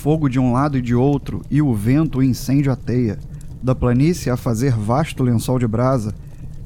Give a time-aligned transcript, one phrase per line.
[0.00, 3.18] fogo de um lado e de outro, e o vento o incêndio ateia.
[3.62, 6.14] Da planície a fazer vasto lençol de brasa,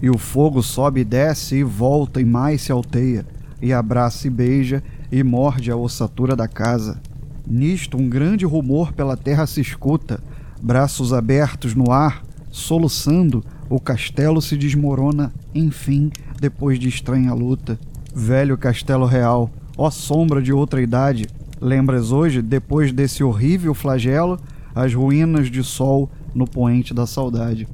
[0.00, 3.26] e o fogo sobe e desce, e volta e mais se alteia,
[3.60, 7.02] e abraça e beija, e morde a ossatura da casa.
[7.44, 10.22] Nisto um grande rumor pela terra se escuta,
[10.62, 12.22] braços abertos no ar,
[12.52, 16.08] soluçando, o castelo se desmorona, enfim,
[16.40, 17.80] depois de estranha luta.
[18.14, 21.26] Velho castelo real, ó sombra de outra idade,
[21.64, 24.38] lembras hoje, depois desse horrível flagelo,
[24.74, 27.66] as ruínas de sol no poente da saudade.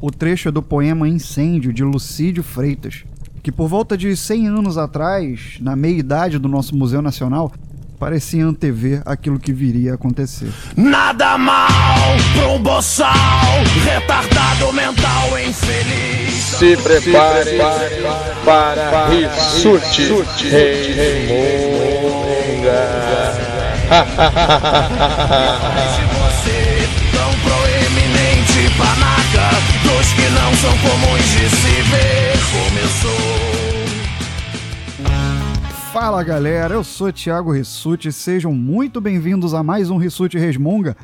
[0.00, 3.04] O trecho é do poema Incêndio, de Lucídio Freitas,
[3.42, 7.52] que por volta de 100 anos atrás, na meia-idade do nosso Museu Nacional,
[7.98, 10.52] parecia antever aquilo que viria a acontecer.
[10.76, 11.66] Nada mal
[12.34, 13.14] pra um boçal,
[13.84, 16.34] retardado mental infeliz.
[16.56, 17.56] Se prepare,
[18.44, 21.73] para, para Rissuti Reimonga.
[23.94, 24.10] Você
[27.12, 33.44] tão proeminente panaca, dos que não são comuns de se ver, começou.
[35.92, 40.96] Fala galera, eu sou Thiago Rissuti, sejam muito bem-vindos a mais um Rissuti Resmunga.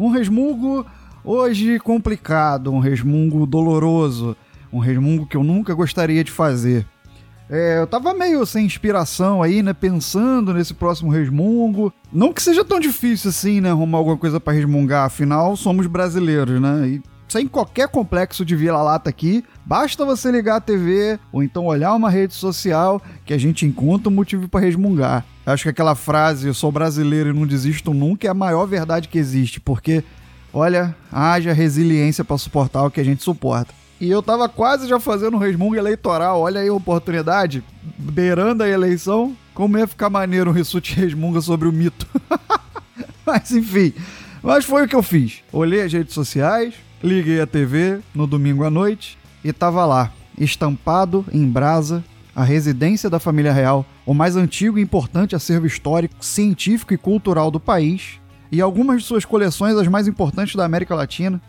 [0.00, 0.86] Um resmungo
[1.22, 4.34] hoje complicado, um resmungo doloroso,
[4.72, 6.86] um resmungo que eu nunca gostaria de fazer.
[7.50, 9.72] É, eu tava meio sem inspiração aí, né?
[9.72, 11.92] Pensando nesse próximo resmungo.
[12.12, 13.70] Não que seja tão difícil assim, né?
[13.70, 16.88] Arrumar alguma coisa para resmungar, afinal somos brasileiros, né?
[16.88, 21.94] E sem qualquer complexo de vira-lata aqui, basta você ligar a TV ou então olhar
[21.94, 25.24] uma rede social que a gente encontra um motivo para resmungar.
[25.44, 29.08] Acho que aquela frase, eu sou brasileiro e não desisto nunca, é a maior verdade
[29.08, 30.02] que existe, porque,
[30.52, 33.77] olha, haja resiliência para suportar o que a gente suporta.
[34.00, 37.64] E eu tava quase já fazendo um resmungo eleitoral, olha aí a oportunidade,
[37.98, 42.06] beirando a eleição, como ia ficar maneiro um rissute resmunga sobre o mito.
[43.26, 43.92] Mas enfim,
[44.42, 45.42] mas foi o que eu fiz.
[45.52, 51.24] Olhei as redes sociais, Liguei a TV no domingo à noite e tava lá, estampado
[51.32, 52.02] em brasa,
[52.34, 57.50] a residência da família real, o mais antigo e importante acervo histórico, científico e cultural
[57.50, 58.20] do país,
[58.50, 61.40] e algumas de suas coleções as mais importantes da América Latina.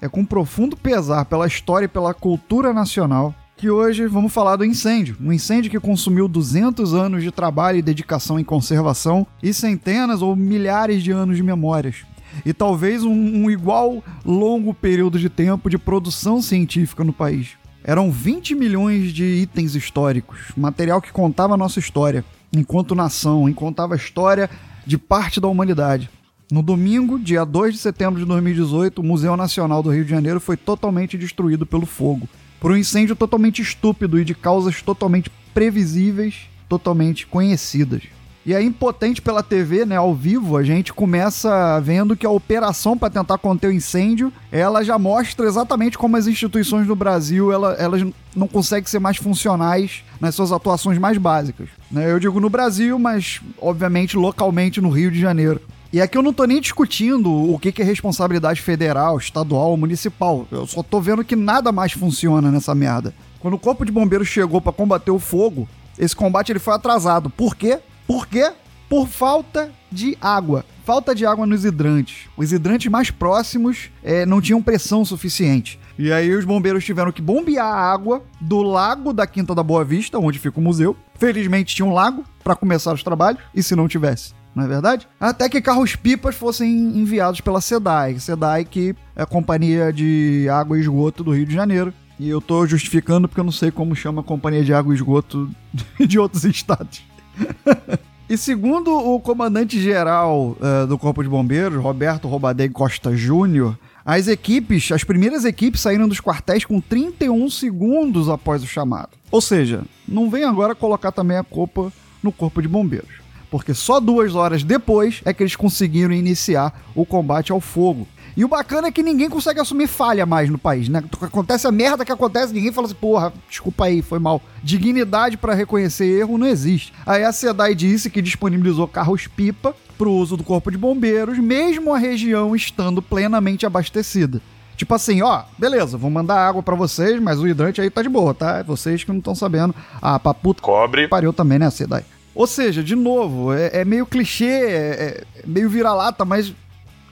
[0.00, 4.64] É com profundo pesar pela história e pela cultura nacional que hoje vamos falar do
[4.64, 5.16] incêndio.
[5.20, 10.36] Um incêndio que consumiu 200 anos de trabalho e dedicação em conservação e centenas ou
[10.36, 12.04] milhares de anos de memórias
[12.44, 17.56] e talvez um, um igual longo período de tempo de produção científica no país.
[17.82, 23.54] Eram 20 milhões de itens históricos, material que contava a nossa história, enquanto nação, e
[23.54, 24.50] contava a história
[24.86, 26.10] de parte da humanidade.
[26.50, 30.40] No domingo, dia 2 de setembro de 2018, o Museu Nacional do Rio de Janeiro
[30.40, 32.26] foi totalmente destruído pelo fogo,
[32.58, 38.04] por um incêndio totalmente estúpido e de causas totalmente previsíveis, totalmente conhecidas.
[38.46, 42.96] E aí, impotente pela TV, né, ao vivo, a gente começa vendo que a operação
[42.96, 47.74] para tentar conter o incêndio, ela já mostra exatamente como as instituições do Brasil, ela,
[47.74, 48.02] elas
[48.34, 51.68] não conseguem ser mais funcionais nas suas atuações mais básicas.
[51.90, 52.10] Né?
[52.10, 55.60] Eu digo no Brasil, mas obviamente localmente no Rio de Janeiro.
[55.90, 60.46] E aqui eu não tô nem discutindo o que, que é responsabilidade federal, estadual municipal.
[60.50, 63.14] Eu só tô vendo que nada mais funciona nessa merda.
[63.40, 65.66] Quando o corpo de bombeiros chegou para combater o fogo,
[65.98, 67.30] esse combate ele foi atrasado.
[67.30, 67.78] Por quê?
[68.06, 68.52] Por quê?
[68.86, 70.62] Por falta de água.
[70.84, 72.28] Falta de água nos hidrantes.
[72.36, 75.80] Os hidrantes mais próximos é, não tinham pressão suficiente.
[75.98, 79.84] E aí os bombeiros tiveram que bombear a água do lago da Quinta da Boa
[79.84, 80.94] Vista, onde fica o museu.
[81.14, 85.08] Felizmente tinha um lago para começar os trabalhos, e se não tivesse, não é verdade?
[85.20, 88.18] Até que carros-pipas fossem enviados pela SEDAI.
[88.18, 91.94] SEDAI que é a Companhia de Água e Esgoto do Rio de Janeiro.
[92.18, 94.96] E eu tô justificando porque eu não sei como chama a Companhia de Água e
[94.96, 95.48] Esgoto
[96.00, 97.02] de outros estados.
[98.30, 103.74] E segundo o comandante-geral uh, do Corpo de Bombeiros, Roberto Robadei Costa Júnior,
[104.04, 109.08] as equipes, as primeiras equipes saíram dos quartéis com 31 segundos após o chamado.
[109.30, 111.90] Ou seja, não vem agora colocar também a culpa
[112.22, 113.08] no Corpo de Bombeiros.
[113.50, 118.06] Porque só duas horas depois é que eles conseguiram iniciar o combate ao fogo.
[118.36, 121.02] E o bacana é que ninguém consegue assumir falha mais no país, né?
[121.20, 124.40] Acontece a merda que acontece, ninguém fala assim, porra, desculpa aí, foi mal.
[124.62, 126.92] Dignidade para reconhecer erro não existe.
[127.04, 131.92] Aí a SEDAI disse que disponibilizou carros-pipa para o uso do Corpo de Bombeiros, mesmo
[131.92, 134.40] a região estando plenamente abastecida.
[134.76, 138.08] Tipo assim, ó, beleza, vou mandar água para vocês, mas o hidrante aí tá de
[138.08, 138.62] boa, tá?
[138.62, 139.74] Vocês que não estão sabendo.
[140.00, 140.62] Ah, pra puta.
[140.62, 141.08] Cobre.
[141.08, 142.04] Pariu também, né, SEDAI?
[142.38, 146.54] Ou seja, de novo, é, é meio clichê, é, é meio vira-lata, mas,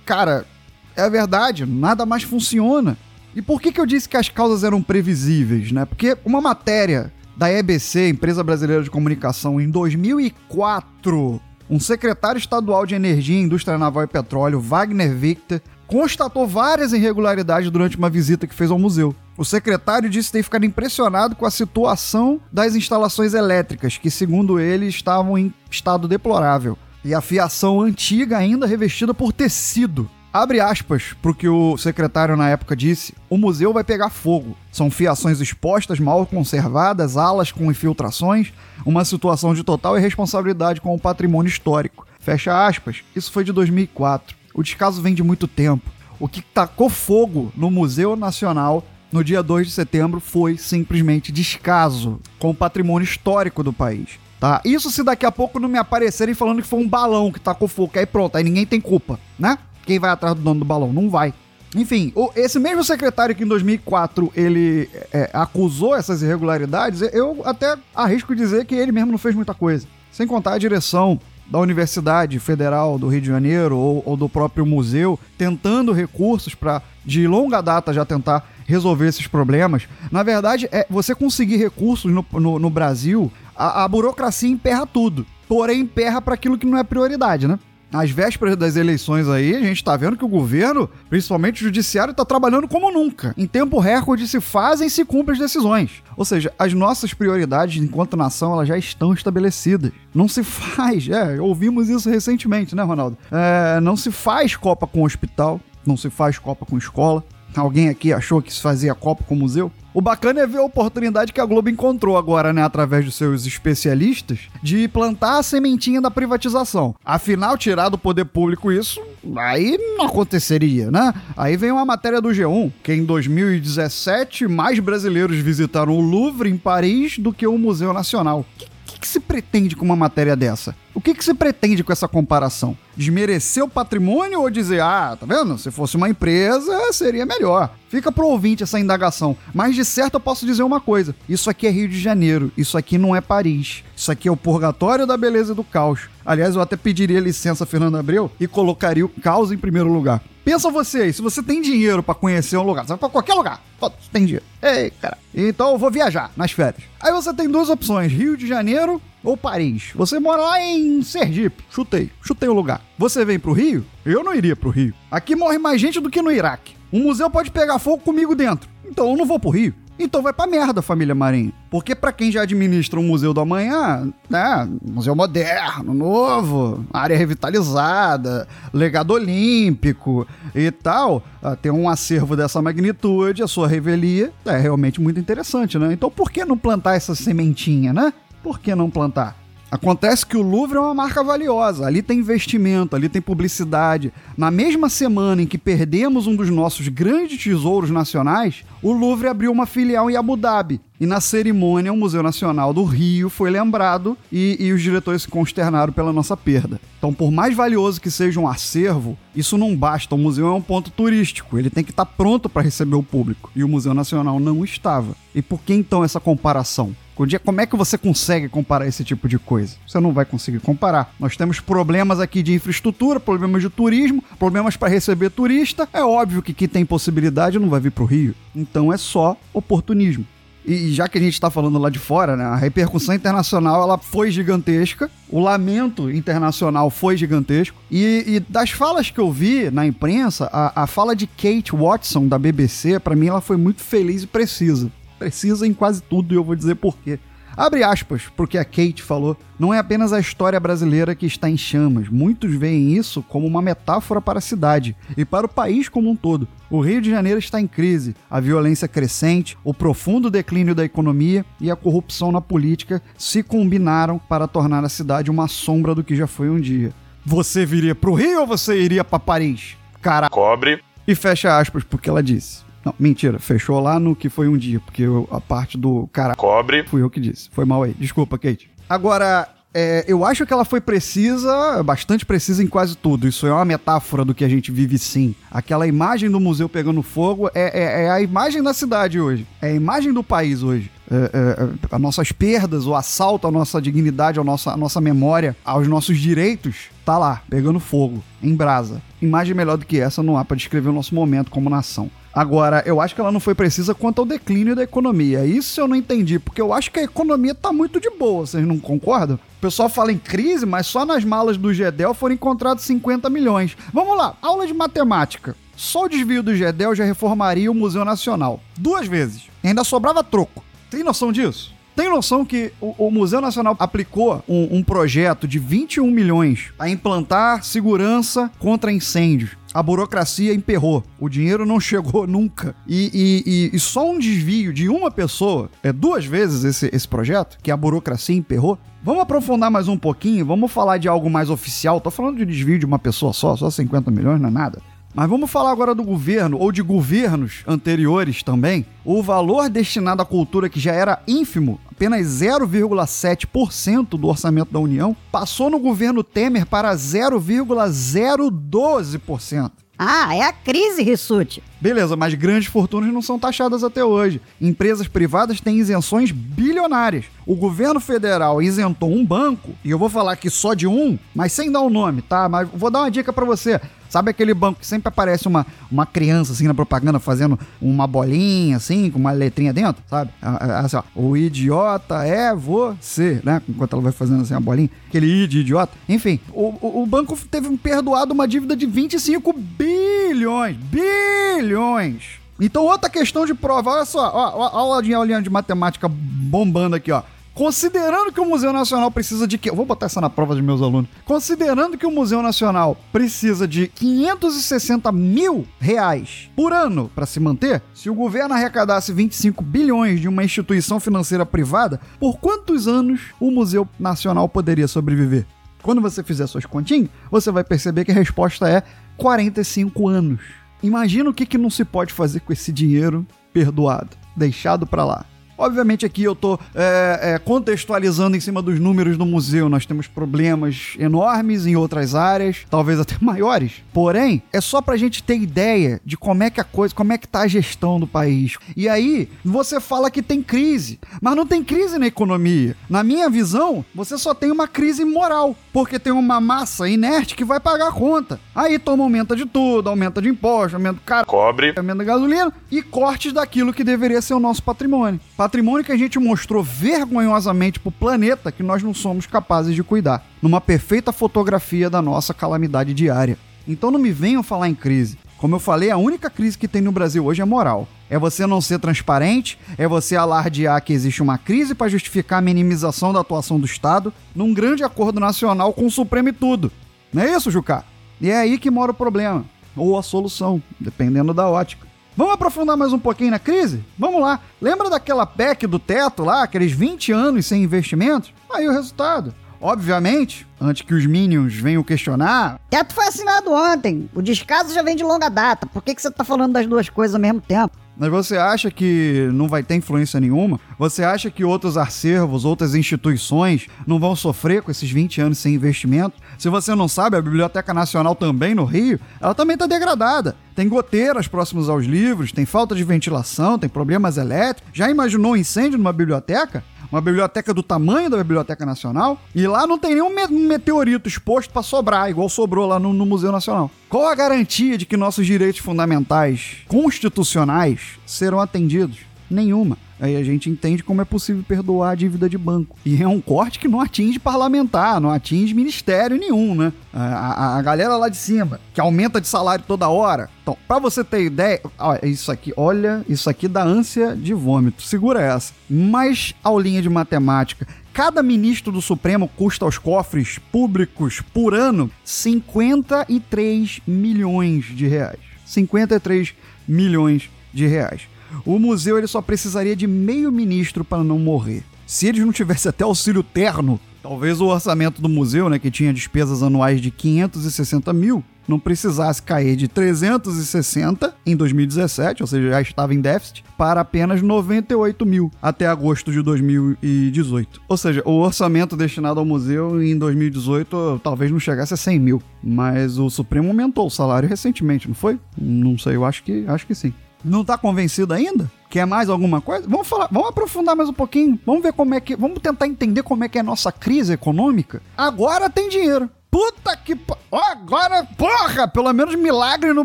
[0.05, 0.47] cara,
[0.95, 2.97] é a verdade, nada mais funciona.
[3.35, 5.85] E por que, que eu disse que as causas eram previsíveis, né?
[5.85, 12.95] Porque uma matéria da EBC, Empresa Brasileira de Comunicação, em 2004, um secretário estadual de
[12.95, 18.71] Energia, Indústria Naval e Petróleo, Wagner Victor, constatou várias irregularidades durante uma visita que fez
[18.71, 19.13] ao museu.
[19.37, 24.87] O secretário disse ter ficado impressionado com a situação das instalações elétricas, que, segundo ele,
[24.87, 30.09] estavam em estado deplorável, e a fiação antiga ainda revestida por tecido.
[30.33, 34.57] Abre aspas para o que o secretário na época disse: o museu vai pegar fogo.
[34.73, 38.53] São fiações expostas, mal conservadas, alas com infiltrações,
[38.85, 42.07] uma situação de total irresponsabilidade com o patrimônio histórico.
[42.21, 43.03] Fecha aspas.
[43.15, 44.37] Isso foi de 2004.
[44.53, 45.91] O descaso vem de muito tempo.
[46.19, 52.21] O que tacou fogo no Museu Nacional no dia 2 de setembro foi simplesmente descaso
[52.39, 54.19] com o patrimônio histórico do país.
[54.39, 54.61] Tá?
[54.65, 57.67] Isso se daqui a pouco não me aparecerem falando que foi um balão que tacou
[57.67, 59.59] fogo, aí pronto, aí ninguém tem culpa, né?
[59.87, 60.93] Quem vai atrás do dono do balão?
[60.93, 61.33] Não vai.
[61.75, 68.35] Enfim, esse mesmo secretário que em 2004 ele é, acusou essas irregularidades, eu até arrisco
[68.35, 69.87] dizer que ele mesmo não fez muita coisa.
[70.11, 74.67] Sem contar a direção da Universidade Federal do Rio de Janeiro ou, ou do próprio
[74.67, 79.89] museu, tentando recursos para de longa data já tentar resolver esses problemas.
[80.11, 85.27] Na verdade, é você conseguir recursos no, no, no Brasil, a, a burocracia emperra tudo.
[85.49, 87.59] Porém, emperra para aquilo que não é prioridade, né?
[87.93, 92.13] Às vésperas das eleições aí, a gente tá vendo que o governo, principalmente o judiciário,
[92.13, 93.33] tá trabalhando como nunca.
[93.39, 96.03] Em tempo recorde se fazem e se cumprem as decisões.
[96.17, 99.93] Ou seja, as nossas prioridades enquanto nação, elas já estão estabelecidas.
[100.13, 103.17] Não se faz, é, ouvimos isso recentemente, né, Ronaldo?
[103.31, 107.25] É, não se faz Copa com hospital, não se faz Copa com escola.
[107.57, 109.73] Alguém aqui achou que se fazia Copa com museu?
[109.95, 113.47] O bacana é ver a oportunidade que a Globo encontrou agora, né, através dos seus
[113.47, 116.95] especialistas, de plantar a sementinha da privatização.
[117.03, 119.01] Afinal, tirar do poder público isso,
[119.39, 121.15] aí não aconteceria, né?
[121.35, 126.59] Aí vem uma matéria do G1, que em 2017 mais brasileiros visitaram o Louvre em
[126.59, 128.45] Paris do que o Museu Nacional.
[128.59, 128.67] Que
[128.97, 130.75] que, que se pretende com uma matéria dessa?
[130.95, 132.77] O que, que se pretende com essa comparação?
[132.97, 135.59] Desmerecer o patrimônio ou dizer, ah, tá vendo?
[135.59, 137.71] Se fosse uma empresa, seria melhor.
[137.89, 139.37] Fica pro ouvinte essa indagação.
[139.55, 142.77] Mas de certo eu posso dizer uma coisa: isso aqui é Rio de Janeiro, isso
[142.77, 143.85] aqui não é Paris.
[143.97, 146.09] Isso aqui é o purgatório da beleza e do caos.
[146.25, 150.21] Aliás, eu até pediria licença a Fernando Abreu e colocaria o caos em primeiro lugar.
[150.45, 153.35] Pensa você aí, se você tem dinheiro para conhecer um lugar, você vai pra qualquer
[153.35, 154.45] lugar, todos tem dinheiro.
[154.63, 155.19] Ei, cara.
[155.35, 156.85] Então eu vou viajar nas férias.
[157.01, 159.91] Aí você tem duas opções: Rio de Janeiro ou Paris.
[159.95, 161.65] Você mora lá em Sergipe.
[161.71, 162.81] Chutei, chutei o lugar.
[162.99, 163.85] Você vem pro Rio?
[164.05, 164.95] Eu não iria pro Rio.
[165.11, 166.77] Aqui morre mais gente do que no Iraque.
[166.93, 168.69] Um museu pode pegar fogo comigo dentro.
[168.85, 169.75] Então eu não vou pro Rio.
[169.99, 171.53] Então vai pra merda, família Marinho.
[171.71, 178.47] Porque para quem já administra um museu do amanhã, né, museu moderno, novo, área revitalizada,
[178.73, 185.01] legado olímpico e tal, ah, tem um acervo dessa magnitude, a sua revelia é realmente
[185.01, 185.93] muito interessante, né?
[185.93, 188.13] Então por que não plantar essa sementinha, né?
[188.47, 189.37] Por que não plantar?
[189.69, 194.13] Acontece que o Louvre é uma marca valiosa, ali tem investimento, ali tem publicidade.
[194.37, 199.51] Na mesma semana em que perdemos um dos nossos grandes tesouros nacionais, o Louvre abriu
[199.51, 200.81] uma filial em Abu Dhabi.
[200.99, 205.29] E na cerimônia, o Museu Nacional do Rio foi lembrado e, e os diretores se
[205.29, 206.81] consternaram pela nossa perda.
[206.99, 210.15] Então, por mais valioso que seja um acervo, isso não basta.
[210.15, 213.51] O museu é um ponto turístico, ele tem que estar pronto para receber o público.
[213.55, 215.15] E o Museu Nacional não estava.
[215.35, 216.97] E por que então essa comparação?
[217.45, 219.77] Como é que você consegue comparar esse tipo de coisa?
[219.87, 221.15] Você não vai conseguir comparar.
[221.19, 225.89] Nós temos problemas aqui de infraestrutura, problemas de turismo, problemas para receber turista.
[225.95, 228.35] É óbvio que quem tem possibilidade não vai vir para o Rio.
[228.55, 230.27] Então é só oportunismo.
[230.67, 233.99] E já que a gente está falando lá de fora, né, a repercussão internacional ela
[233.99, 237.77] foi gigantesca, o lamento internacional foi gigantesco.
[237.91, 242.27] E, e das falas que eu vi na imprensa, a, a fala de Kate Watson
[242.27, 246.37] da BBC, para mim ela foi muito feliz e precisa precisa em quase tudo e
[246.37, 247.19] eu vou dizer por quê.
[247.57, 249.37] Abre aspas porque a Kate falou.
[249.59, 252.09] Não é apenas a história brasileira que está em chamas.
[252.11, 256.17] Muitos veem isso como uma metáfora para a cidade e para o país como um
[256.17, 256.47] todo.
[256.69, 261.47] O Rio de Janeiro está em crise, a violência crescente, o profundo declínio da economia
[261.59, 266.15] e a corrupção na política se combinaram para tornar a cidade uma sombra do que
[266.15, 266.93] já foi um dia.
[267.25, 269.77] Você viria para o Rio ou você iria para Paris?
[270.03, 270.29] Cara.
[270.29, 270.83] Cobre.
[271.09, 272.66] E fecha aspas porque ela disse.
[272.87, 276.37] Não, mentira, fechou lá no que foi um dia, porque eu, a parte do cara.
[276.37, 276.85] Cobre.
[276.85, 277.49] Fui eu que disse.
[277.51, 277.93] Foi mal aí.
[277.99, 278.71] Desculpa, Kate.
[278.89, 283.27] Agora, é, eu acho que ela foi precisa, bastante precisa em quase tudo.
[283.27, 285.35] Isso é uma metáfora do que a gente vive sim.
[285.51, 289.45] Aquela imagem do museu pegando fogo é, é, é a imagem da cidade hoje.
[289.61, 290.89] É a imagem do país hoje.
[291.11, 295.01] É, é, é as nossas perdas, o assalto à nossa dignidade, à nossa, à nossa
[295.01, 299.03] memória, aos nossos direitos, tá lá, pegando fogo, em brasa.
[299.21, 302.09] Imagem melhor do que essa não há para descrever o nosso momento como nação.
[302.37, 305.47] Agora, eu acho que ela não foi precisa quanto ao declínio da economia.
[305.47, 308.67] Isso eu não entendi, porque eu acho que a economia tá muito de boa, vocês
[308.67, 309.37] não concordam?
[309.37, 313.75] O pessoal fala em crise, mas só nas malas do Gedel foram encontrados 50 milhões.
[313.91, 315.57] Vamos lá, aula de matemática.
[315.75, 318.61] Só o desvio do Gedel já reformaria o Museu Nacional.
[318.77, 319.45] Duas vezes.
[319.65, 320.63] E ainda sobrava troco.
[320.91, 321.75] Tem noção disso?
[321.97, 327.65] Tem noção que o, Museu Nacional aplicou um, um projeto de 21 milhões a implantar
[327.65, 329.57] segurança contra incêndios?
[329.77, 331.05] A burocracia emperrou.
[331.21, 332.75] O dinheiro não chegou nunca.
[332.87, 337.07] E, e- e- e só um desvio de uma pessoa, é duas vezes esse, esse
[337.07, 338.79] projeto, que a burocracia emperrou.
[339.03, 342.01] Vamos aprofundar mais um pouquinho, vamos falar de algo mais oficial.
[342.01, 344.81] Tô falando de desvio de uma pessoa só, só 50 milhões não é nada.
[345.17, 348.85] Mas vamos falar agora do governo, ou de governos anteriores também.
[349.03, 355.17] O valor destinado à cultura, que já era ínfimo, apenas 0,7% do orçamento da União,
[355.33, 359.73] passou no governo Temer para 0,012%.
[359.99, 361.63] Ah, é a crise, Rissuti.
[361.81, 364.43] Beleza, mas grandes fortunas não são taxadas até hoje.
[364.61, 367.25] Empresas privadas têm isenções bilionárias.
[367.47, 371.53] O governo federal isentou um banco, e eu vou falar aqui só de um, mas
[371.53, 372.47] sem dar o nome, tá?
[372.49, 373.81] Mas vou dar uma dica pra você.
[374.09, 378.77] Sabe aquele banco que sempre aparece uma, uma criança assim na propaganda fazendo uma bolinha
[378.77, 380.31] assim, com uma letrinha dentro, sabe?
[380.41, 383.63] Assim, ó, o idiota é você, né?
[383.69, 385.93] Enquanto ela vai fazendo assim a bolinha, aquele idiota.
[386.09, 390.77] Enfim, o, o, o banco teve perdoado uma dívida de 25 bilhões.
[390.77, 392.47] Bilhões!
[392.59, 396.97] Então, outra questão de prova, olha só, ó, ó, ó, a aulinha de matemática bombando
[396.97, 397.23] aqui, ó.
[397.57, 401.09] Considerando que o Museu Nacional precisa de vou botar essa na prova dos meus alunos.
[401.25, 407.83] Considerando que o Museu Nacional precisa de 560 mil reais por ano para se manter,
[407.95, 413.51] se o governo arrecadasse 25 bilhões de uma instituição financeira privada, por quantos anos o
[413.51, 415.47] Museu Nacional poderia sobreviver?
[415.83, 418.83] Quando você fizer suas continhas, você vai perceber que a resposta é
[419.17, 420.41] 45 anos.
[420.83, 425.25] Imagina o que, que não se pode fazer com esse dinheiro perdoado, deixado para lá.
[425.59, 429.69] Obviamente aqui eu tô é, é, contextualizando em cima dos números do museu.
[429.69, 433.83] Nós temos problemas enormes em outras áreas, talvez até maiores.
[433.93, 437.19] Porém, é só pra gente ter ideia de como é que a coisa, como é
[437.19, 438.57] que tá a gestão do país.
[438.77, 442.77] E aí, você fala que tem crise, mas não tem crise na economia.
[442.89, 447.45] Na minha visão, você só tem uma crise moral, porque tem uma massa inerte que
[447.45, 448.39] vai pagar a conta.
[448.55, 451.73] Aí toma aumenta de tudo, aumenta de imposto, aumenta do cara, Cobre.
[451.77, 455.21] aumento da gasolina e cortes daquilo que deveria ser o nosso patrimônio.
[455.47, 460.27] Patrimônio que a gente mostrou vergonhosamente pro planeta que nós não somos capazes de cuidar.
[460.43, 463.39] Numa perfeita fotografia da nossa calamidade diária.
[463.69, 465.17] Então não me venham falar em crise.
[465.39, 467.87] Como eu falei, a única crise que tem no Brasil hoje é moral.
[468.11, 472.43] É você não ser transparente, é você alardear que existe uma crise para justificar a
[472.43, 476.73] minimização da atuação do Estado num grande acordo nacional com o Supremo e tudo.
[477.13, 477.85] Não é isso, Jucá?
[478.21, 479.45] E é aí que mora o problema.
[479.77, 481.86] Ou a solução, dependendo da ótica.
[482.17, 483.85] Vamos aprofundar mais um pouquinho na crise?
[483.99, 484.41] Vamos lá.
[484.59, 488.33] Lembra daquela PEC do teto lá, aqueles 20 anos sem investimentos?
[488.51, 489.35] Aí o resultado.
[489.61, 494.09] Obviamente, antes que os Minions venham questionar, Teto foi assinado ontem.
[494.15, 495.67] O descaso já vem de longa data.
[495.67, 497.77] Por que, que você tá falando das duas coisas ao mesmo tempo?
[497.97, 500.61] Mas você acha que não vai ter influência nenhuma?
[500.79, 505.55] Você acha que outros acervos, outras instituições não vão sofrer com esses 20 anos sem
[505.55, 506.17] investimento?
[506.39, 510.37] Se você não sabe, a Biblioteca Nacional também no Rio, ela também está degradada.
[510.55, 514.71] Tem goteiras próximas aos livros, tem falta de ventilação, tem problemas elétricos.
[514.73, 516.63] Já imaginou um incêndio numa biblioteca?
[516.91, 521.51] Uma biblioteca do tamanho da Biblioteca Nacional, e lá não tem nenhum me- meteorito exposto
[521.51, 523.71] para sobrar, igual sobrou lá no, no Museu Nacional.
[523.89, 528.99] Qual a garantia de que nossos direitos fundamentais constitucionais serão atendidos?
[529.31, 529.77] Nenhuma.
[529.99, 532.77] Aí a gente entende como é possível perdoar a dívida de banco.
[532.85, 536.73] E é um corte que não atinge parlamentar, não atinge ministério nenhum, né?
[536.93, 540.29] A, a- a galera lá de cima, que aumenta de salário toda hora.
[540.43, 544.83] Então, pra você ter ideia, ó, isso aqui, olha, isso aqui dá ânsia de vômito.
[544.83, 545.53] Segura essa.
[545.69, 547.67] Mais aulinha de matemática.
[547.93, 555.19] Cada ministro do Supremo custa aos cofres públicos por ano 53 milhões de reais.
[555.45, 556.35] 53
[556.69, 558.03] milhões de reais.
[558.45, 561.63] O museu ele só precisaria de meio ministro para não morrer.
[561.87, 565.93] Se eles não tivessem até auxílio terno, talvez o orçamento do museu, né, que tinha
[565.93, 572.61] despesas anuais de 560 mil, não precisasse cair de 360 em 2017, ou seja, já
[572.61, 577.63] estava em déficit, para apenas 98 mil até agosto de 2018.
[577.69, 582.23] Ou seja, o orçamento destinado ao museu em 2018 talvez não chegasse a 100 mil,
[582.43, 585.19] mas o Supremo aumentou o salário recentemente, não foi?
[585.37, 586.93] Não sei, eu acho que, acho que sim.
[587.25, 588.51] Não tá convencido ainda?
[588.69, 589.67] Quer mais alguma coisa?
[589.69, 591.39] Vamos falar, vamos aprofundar mais um pouquinho.
[591.47, 594.13] Vamos ver como é que, vamos tentar entender como é que é a nossa crise
[594.13, 594.83] econômica.
[594.97, 596.11] Agora tem dinheiro.
[596.31, 596.99] Puta que.
[597.31, 598.69] Ó, agora, porra!
[598.69, 599.85] Pelo menos milagre no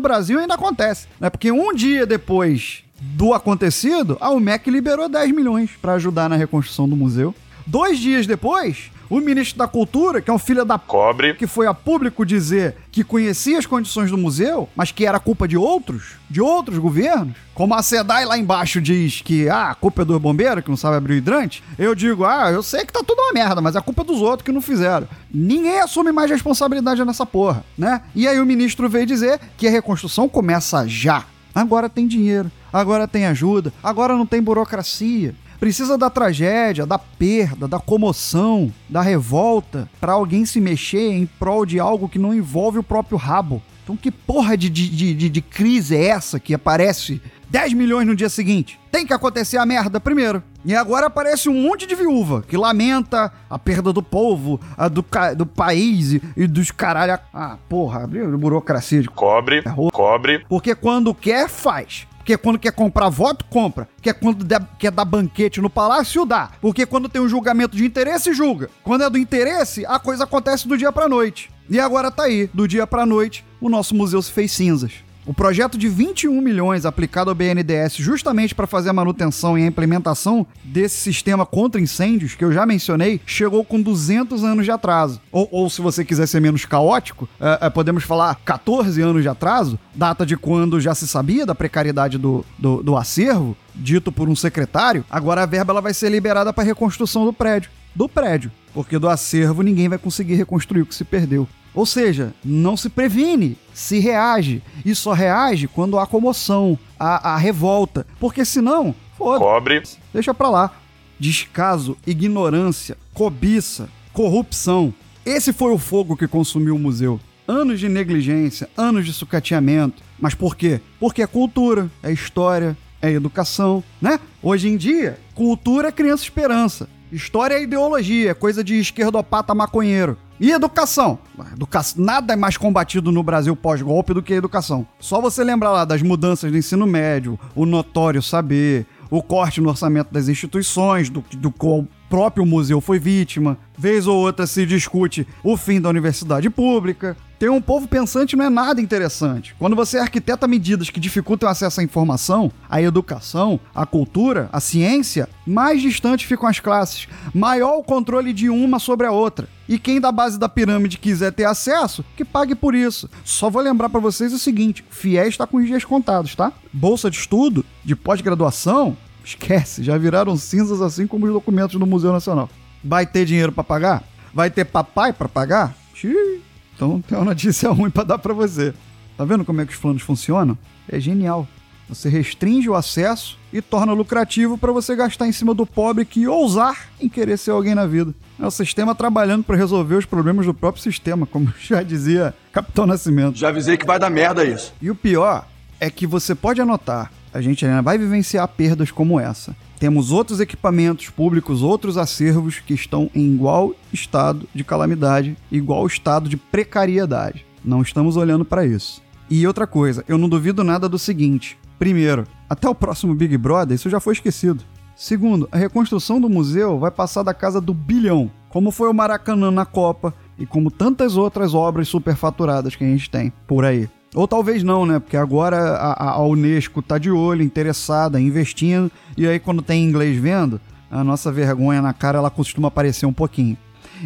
[0.00, 1.08] Brasil ainda acontece.
[1.18, 1.30] Né?
[1.30, 6.88] Porque um dia depois do acontecido, a UMEC liberou 10 milhões para ajudar na reconstrução
[6.88, 7.34] do museu.
[7.66, 10.78] Dois dias depois, O ministro da Cultura, que é um filho da.
[10.78, 11.34] Cobre.
[11.34, 15.46] que foi a público dizer que conhecia as condições do museu, mas que era culpa
[15.46, 20.00] de outros, de outros governos, como a SEDAI lá embaixo diz que ah, a culpa
[20.00, 22.92] é dos bombeiros que não sabe abrir o hidrante, eu digo, ah, eu sei que
[22.92, 25.06] tá tudo uma merda, mas a culpa é dos outros que não fizeram.
[25.30, 28.00] Ninguém assume mais responsabilidade nessa porra, né?
[28.14, 31.26] E aí o ministro veio dizer que a reconstrução começa já.
[31.54, 35.34] Agora tem dinheiro, agora tem ajuda, agora não tem burocracia.
[35.62, 41.64] Precisa da tragédia, da perda, da comoção, da revolta para alguém se mexer em prol
[41.64, 43.62] de algo que não envolve o próprio rabo.
[43.84, 48.16] Então, que porra de, de, de, de crise é essa que aparece 10 milhões no
[48.16, 48.80] dia seguinte?
[48.90, 50.42] Tem que acontecer a merda primeiro.
[50.64, 55.04] E agora aparece um monte de viúva que lamenta a perda do povo, a do,
[55.36, 57.18] do país e, dos caralho.
[57.32, 59.62] Ah, porra, abriu burocracia de Cobre.
[59.92, 60.44] Cobre.
[60.48, 62.06] porque quando quer, faz.
[62.22, 63.88] Porque quando quer comprar voto, compra.
[63.96, 66.52] Porque quando der- quer dar banquete no palácio, dá.
[66.60, 68.70] Porque quando tem um julgamento de interesse, julga.
[68.84, 71.50] Quando é do interesse, a coisa acontece do dia pra noite.
[71.68, 74.92] E agora tá aí, do dia pra noite, o nosso museu se fez cinzas.
[75.24, 79.66] O projeto de 21 milhões aplicado ao BNDES justamente para fazer a manutenção e a
[79.66, 85.20] implementação desse sistema contra incêndios, que eu já mencionei, chegou com 200 anos de atraso.
[85.30, 89.28] Ou, ou se você quiser ser menos caótico, é, é, podemos falar 14 anos de
[89.28, 94.28] atraso, data de quando já se sabia da precariedade do, do, do acervo, dito por
[94.28, 97.70] um secretário, agora a verba ela vai ser liberada para reconstrução do prédio.
[97.94, 98.50] Do prédio.
[98.74, 101.46] Porque do acervo ninguém vai conseguir reconstruir o que se perdeu.
[101.74, 104.62] Ou seja, não se previne, se reage.
[104.84, 108.06] E só reage quando há comoção, há, há revolta.
[108.20, 109.82] Porque senão, foda Cobre.
[110.12, 110.70] deixa pra lá.
[111.18, 114.92] Descaso, ignorância, cobiça, corrupção.
[115.24, 117.20] Esse foi o fogo que consumiu o museu.
[117.46, 120.02] Anos de negligência, anos de sucateamento.
[120.20, 120.80] Mas por quê?
[121.00, 124.20] Porque é cultura, é história, é educação, né?
[124.42, 126.88] Hoje em dia, cultura é criança esperança.
[127.10, 130.16] História é ideologia, é coisa de esquerdopata maconheiro.
[130.42, 131.20] E educação?
[131.52, 131.80] Educa...
[131.96, 134.84] Nada é mais combatido no Brasil pós-golpe do que a educação.
[134.98, 139.68] Só você lembrar lá das mudanças do ensino médio, o notório saber, o corte no
[139.68, 143.56] orçamento das instituições, do, do qual o próprio museu foi vítima.
[143.78, 147.16] Vez ou outra se discute o fim da universidade pública.
[147.42, 149.52] Ter um povo pensante não é nada interessante.
[149.58, 154.60] Quando você arquiteta medidas que dificultam o acesso à informação, à educação, à cultura, à
[154.60, 159.48] ciência, mais distantes ficam as classes, maior o controle de uma sobre a outra.
[159.68, 163.10] E quem da base da pirâmide quiser ter acesso, que pague por isso.
[163.24, 166.52] Só vou lembrar para vocês o seguinte: o FIES está com os dias contados, tá?
[166.72, 172.12] Bolsa de estudo, de pós-graduação, esquece, já viraram cinzas assim como os documentos do Museu
[172.12, 172.48] Nacional.
[172.84, 174.04] Vai ter dinheiro para pagar?
[174.32, 175.74] Vai ter papai para pagar?
[175.92, 176.51] Xiii.
[176.82, 178.74] Então tem uma notícia ruim para dar para você.
[179.16, 180.58] Tá vendo como é que os planos funcionam?
[180.88, 181.46] É genial.
[181.88, 186.26] Você restringe o acesso e torna lucrativo para você gastar em cima do pobre que
[186.26, 188.12] ousar em querer ser alguém na vida.
[188.40, 192.86] É o sistema trabalhando para resolver os problemas do próprio sistema, como já dizia Capitão
[192.86, 193.38] Nascimento.
[193.38, 194.74] Já avisei que vai dar merda isso.
[194.80, 195.46] E o pior
[195.78, 199.54] é que você pode anotar, a gente ainda vai vivenciar perdas como essa.
[199.82, 206.28] Temos outros equipamentos públicos, outros acervos que estão em igual estado de calamidade, igual estado
[206.28, 207.44] de precariedade.
[207.64, 209.02] Não estamos olhando para isso.
[209.28, 213.74] E outra coisa, eu não duvido nada do seguinte: primeiro, até o próximo Big Brother,
[213.74, 214.62] isso já foi esquecido.
[214.94, 219.50] Segundo, a reconstrução do museu vai passar da casa do bilhão, como foi o Maracanã
[219.50, 223.90] na Copa e como tantas outras obras superfaturadas que a gente tem por aí.
[224.14, 224.98] Ou talvez não, né?
[224.98, 230.18] Porque agora a, a Unesco tá de olho, interessada, investindo, e aí quando tem inglês
[230.18, 233.56] vendo, a nossa vergonha na cara ela costuma aparecer um pouquinho.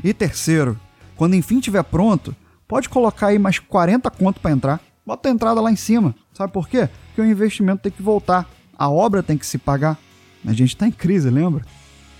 [0.05, 0.79] E terceiro,
[1.17, 2.37] quando enfim tiver pronto,
[2.69, 4.81] pode colocar aí mais 40 conto para entrar.
[5.05, 6.15] Bota a entrada lá em cima.
[6.33, 6.89] Sabe por quê?
[7.09, 8.49] Porque o investimento tem que voltar.
[8.79, 9.99] A obra tem que se pagar.
[10.47, 11.65] A gente tá em crise, lembra?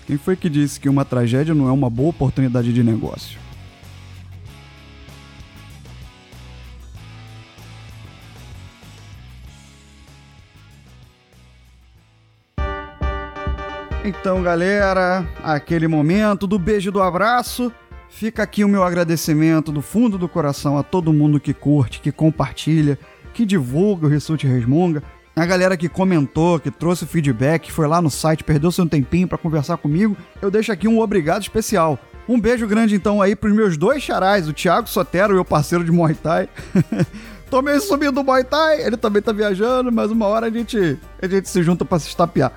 [0.05, 3.37] Quem foi que disse que uma tragédia não é uma boa oportunidade de negócio?
[14.07, 17.69] Então, galera, aquele momento do beijo e do abraço.
[18.07, 22.09] Fica aqui o meu agradecimento do fundo do coração a todo mundo que curte, que
[22.09, 22.97] compartilha,
[23.33, 25.03] que divulga o Ressute Resmunga.
[25.35, 29.37] A galera que comentou, que trouxe feedback, foi lá no site, perdeu seu tempinho para
[29.37, 30.15] conversar comigo.
[30.41, 31.99] Eu deixo aqui um obrigado especial.
[32.29, 35.91] Um beijo grande então aí pros meus dois charais, o Thiago Sotero, meu parceiro de
[35.91, 36.47] Muay Thai.
[37.51, 40.97] Tô meio subindo do Muay Thai, ele também tá viajando, mas uma hora a gente,
[41.21, 42.53] a gente se junta para se estapear.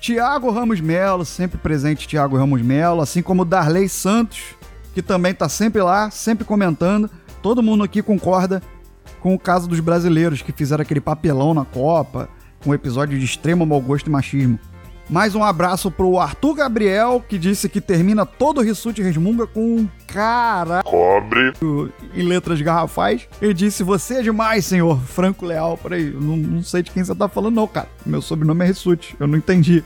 [0.00, 4.40] Tiago Ramos Melo, sempre presente Tiago Ramos Melo, assim como Darley Santos,
[4.94, 7.10] que também tá sempre lá, sempre comentando.
[7.42, 8.62] Todo mundo aqui concorda
[9.20, 12.30] com o caso dos brasileiros que fizeram aquele papelão na Copa,
[12.64, 14.58] com um episódio de extremo mau gosto e machismo.
[15.10, 19.78] Mais um abraço pro Arthur Gabriel, que disse que termina todo o Rissuti Resmunga com
[19.78, 21.52] um cara Cobre.
[22.14, 23.28] em letras garrafais.
[23.42, 25.76] Ele disse: Você é demais, senhor Franco Leal.
[25.76, 27.88] Peraí, não, não sei de quem você tá falando, não, cara.
[28.06, 29.82] Meu sobrenome é Rissuti, eu não entendi.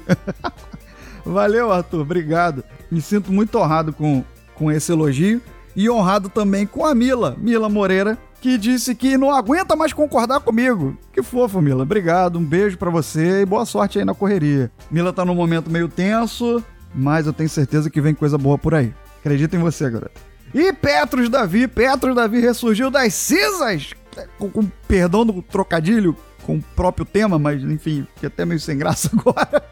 [1.25, 2.63] Valeu, Arthur, obrigado.
[2.91, 4.23] Me sinto muito honrado com,
[4.55, 5.41] com esse elogio.
[5.75, 10.39] E honrado também com a Mila, Mila Moreira, que disse que não aguenta mais concordar
[10.39, 10.95] comigo.
[11.15, 11.83] Que fofo, Mila.
[11.83, 14.71] Obrigado, um beijo pra você e boa sorte aí na correria.
[14.91, 16.63] Mila tá num momento meio tenso,
[16.95, 18.93] mas eu tenho certeza que vem coisa boa por aí.
[19.21, 20.21] Acredita em você, garota.
[20.53, 23.95] E Petros Davi, Petros Davi ressurgiu das cinzas,
[24.39, 28.77] com, com perdão do trocadilho com o próprio tema, mas enfim, fiquei até meio sem
[28.77, 29.65] graça agora.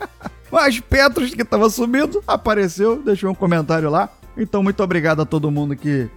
[0.51, 4.09] Mas Petros, que tava sumido, apareceu, deixou um comentário lá.
[4.35, 6.09] Então, muito obrigado a todo mundo que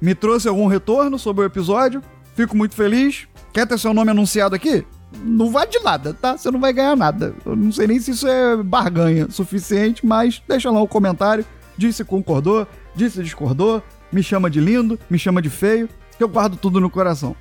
[0.00, 2.02] me trouxe algum retorno sobre o episódio.
[2.34, 3.26] Fico muito feliz.
[3.52, 4.86] Quer ter seu nome anunciado aqui?
[5.24, 6.36] Não vai de nada, tá?
[6.36, 7.34] Você não vai ganhar nada.
[7.44, 11.44] Eu não sei nem se isso é barganha suficiente, mas deixa lá o um comentário.
[11.76, 16.22] Diz se concordou, diz se discordou, me chama de lindo, me chama de feio, que
[16.22, 17.34] eu guardo tudo no coração.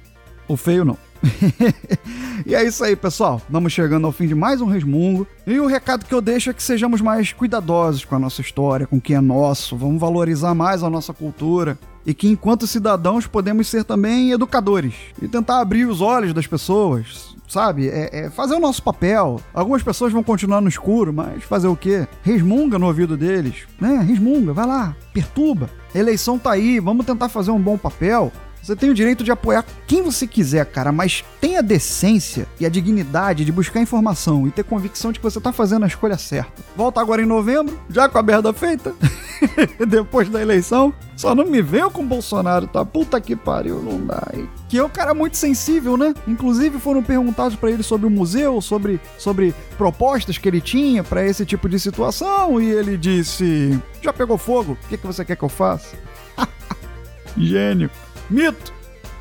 [0.47, 0.97] O feio não.
[2.45, 3.41] e é isso aí, pessoal.
[3.49, 5.27] Vamos chegando ao fim de mais um resmungo.
[5.45, 8.87] E o recado que eu deixo é que sejamos mais cuidadosos com a nossa história,
[8.87, 9.75] com o que é nosso.
[9.75, 11.77] Vamos valorizar mais a nossa cultura.
[12.07, 17.35] E que, enquanto cidadãos, podemos ser também educadores e tentar abrir os olhos das pessoas,
[17.49, 17.89] sabe?
[17.89, 19.41] É, é, fazer o nosso papel.
[19.53, 22.07] Algumas pessoas vão continuar no escuro, mas fazer o quê?
[22.23, 23.97] Resmunga no ouvido deles, né?
[23.97, 25.69] Resmunga, vai lá, perturba.
[25.93, 28.31] A eleição tá aí, vamos tentar fazer um bom papel.
[28.67, 32.65] Você tem o direito de apoiar quem você quiser, cara, mas tenha a decência e
[32.65, 36.17] a dignidade de buscar informação e ter convicção de que você tá fazendo a escolha
[36.17, 36.61] certa.
[36.75, 38.93] Volta agora em novembro, já com a merda feita,
[39.87, 40.93] depois da eleição.
[41.15, 42.83] Só não me venham com Bolsonaro, tá?
[42.83, 44.21] Puta que pariu, não dá.
[44.67, 46.13] Que é um cara muito sensível, né?
[46.27, 51.25] Inclusive foram perguntados para ele sobre o museu, sobre, sobre propostas que ele tinha para
[51.25, 54.73] esse tipo de situação e ele disse: Já pegou fogo?
[54.73, 55.95] O que, que você quer que eu faça?
[57.37, 57.89] Gênio.
[58.29, 58.73] Mito!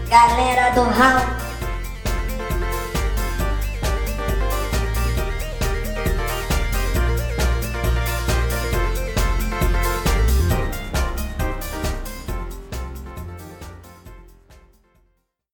[0.09, 1.40] Galera do Hall